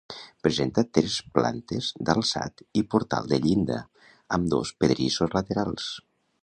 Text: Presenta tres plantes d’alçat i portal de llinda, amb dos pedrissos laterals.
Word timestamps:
Presenta 0.45 0.83
tres 0.97 1.17
plantes 1.35 1.89
d’alçat 2.09 2.65
i 2.81 2.85
portal 2.95 3.31
de 3.35 3.41
llinda, 3.45 3.79
amb 4.39 4.53
dos 4.57 4.75
pedrissos 4.85 5.39
laterals. 5.41 5.97